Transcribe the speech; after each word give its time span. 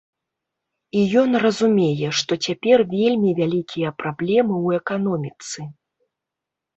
І 0.99 1.01
ён 1.23 1.29
разумее, 1.43 2.07
што 2.21 2.37
цяпер 2.47 2.83
вельмі 2.93 3.33
вялікія 3.41 3.89
праблемы 4.05 4.55
ў 4.65 4.81
эканоміцы. 4.81 5.59